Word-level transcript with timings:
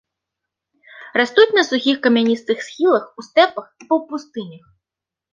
Растуць 1.21 1.51
на 1.57 1.63
сухіх 1.67 1.99
камяністых 2.07 2.63
схілах, 2.67 3.03
у 3.19 3.25
стэпах 3.27 3.67
і 3.85 3.87
паўпустынях. 3.91 4.65